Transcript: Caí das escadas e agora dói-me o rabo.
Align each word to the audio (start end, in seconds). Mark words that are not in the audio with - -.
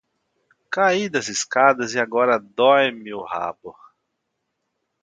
Caí 0.73 1.07
das 1.09 1.27
escadas 1.29 1.93
e 1.93 1.99
agora 1.99 2.39
dói-me 2.39 3.13
o 3.13 3.21
rabo. 3.21 3.75